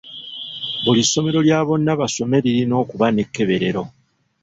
Buli 0.85 1.01
ssomero 1.07 1.39
lya 1.47 1.59
bonnabasome 1.67 2.37
lirina 2.43 2.75
okuba 2.83 3.07
n'ekkeberero. 3.11 3.83